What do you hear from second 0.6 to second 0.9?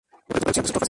resultó fácil.